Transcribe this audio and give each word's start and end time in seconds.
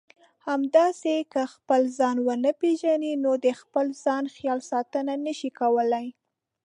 همداسې 0.47 1.15
که 1.33 1.41
خپل 1.53 1.81
ځان 1.97 2.17
ونه 2.27 2.51
پېژنئ 2.59 3.13
نو 3.23 3.31
د 3.45 3.47
خپل 3.61 3.87
ځان 4.03 4.23
خیال 4.35 4.59
ساتنه 4.71 5.13
نشئ 5.25 5.49
کولای. 5.59 6.07